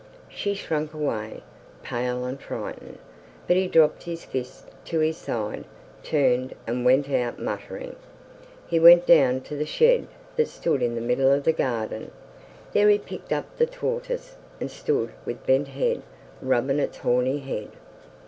[0.29, 1.43] She shrank away,
[1.83, 2.97] pale and frightened.
[3.45, 5.63] But he dropped his fist to his side,
[6.01, 7.95] turned, and went out, muttering.
[8.65, 12.09] He went down to the shed that stood in the middle of the garden.
[12.73, 16.01] There he picked up the tortoise, and stood with bent head,
[16.41, 17.69] rubbing its horny head.